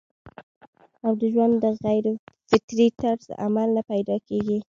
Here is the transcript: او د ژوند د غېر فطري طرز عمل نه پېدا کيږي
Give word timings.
او 1.05 1.11
د 1.19 1.21
ژوند 1.33 1.53
د 1.63 1.65
غېر 1.83 2.05
فطري 2.49 2.87
طرز 2.99 3.25
عمل 3.45 3.69
نه 3.77 3.81
پېدا 3.91 4.15
کيږي 4.27 4.57